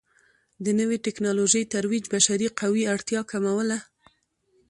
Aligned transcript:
د 0.65 0.67
نوې 0.79 0.97
ټکنالوژۍ 1.05 1.63
ترویج 1.73 2.03
بشري 2.13 2.47
قوې 2.59 2.83
اړتیا 2.93 3.21
کموله. 3.31 3.77